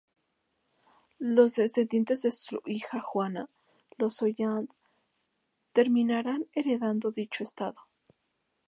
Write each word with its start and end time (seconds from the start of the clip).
Los 1.19 1.57
descendientes 1.57 2.23
de 2.23 2.31
su 2.31 2.59
hija 2.65 3.01
Juana, 3.01 3.49
los 3.99 4.19
Holland, 4.23 4.67
terminarán 5.73 6.47
heredando 6.55 7.11
dichos 7.11 7.49
estados. 7.49 7.83